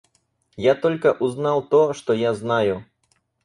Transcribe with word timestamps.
Я 0.57 0.73
только 0.73 1.13
узнал 1.13 1.61
то, 1.61 1.93
что 1.93 2.11
я 2.13 2.33
знаю. 2.33 2.85